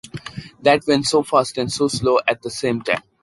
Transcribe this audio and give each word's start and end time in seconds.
That 0.63 0.81
went 0.87 1.05
so 1.05 1.21
fast 1.21 1.59
and 1.59 1.71
so 1.71 1.87
slow 1.87 2.17
at 2.27 2.41
the 2.41 2.49
same 2.49 2.81
time. 2.81 3.03